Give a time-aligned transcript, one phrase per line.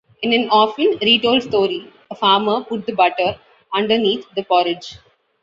[0.23, 3.37] In an often retold story, a farmer put the butter
[3.71, 4.97] "underneath" the porridge.